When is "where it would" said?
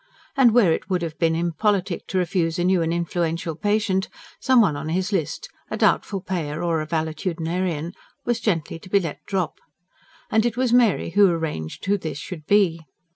0.55-1.03